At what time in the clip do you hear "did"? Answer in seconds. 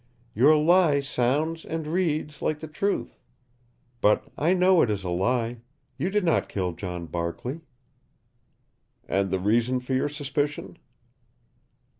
6.09-6.23